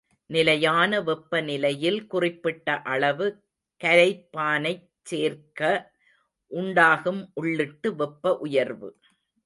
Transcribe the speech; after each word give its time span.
நிலையான 0.29 1.01
வெப்பநிலையில் 1.01 2.07
குறிப்பிட்ட 2.07 2.81
அளவு 2.85 3.27
கரைப்பானைச் 3.81 4.87
சேர்க்க 5.03 5.61
உண்டாகும் 6.51 7.21
உள்ளிட்டு 7.41 7.89
வெப்ப 7.95 8.37
உயர்வு. 8.37 8.89